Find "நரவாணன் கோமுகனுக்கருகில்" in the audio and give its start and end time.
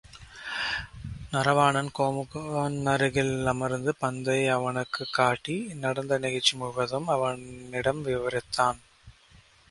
1.31-3.45